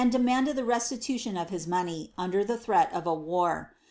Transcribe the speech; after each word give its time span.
emanded 0.15 0.55
the 0.55 0.63
reelituuon 0.63 1.37
ef 1.39 1.51
U* 1.51 1.59
money, 1.69 2.11
under 2.17 2.43
the 2.43 2.57
threat 2.57 2.91
of 2.91 3.05
a 3.05 3.13
war. 3.13 3.73